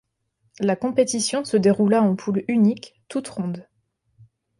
La 0.59 0.75
compétition 0.75 1.45
se 1.45 1.57
déroula 1.57 2.01
en 2.01 2.15
poule 2.15 2.43
unique, 2.47 2.99
toutes 3.07 3.27
rondes. 3.27 3.69